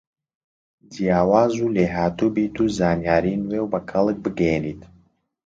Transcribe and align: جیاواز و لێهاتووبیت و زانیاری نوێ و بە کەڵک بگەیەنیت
جیاواز 0.93 1.53
و 1.59 1.65
لێهاتووبیت 1.75 2.55
و 2.63 2.65
زانیاری 2.77 3.41
نوێ 3.43 3.59
و 3.63 3.71
بە 3.73 3.79
کەڵک 3.89 4.17
بگەیەنیت 4.25 4.81